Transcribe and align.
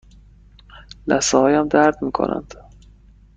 لثه 1.07 1.37
هایم 1.37 1.67
درد 1.67 2.01
می 2.03 2.11
کنند. 2.11 2.53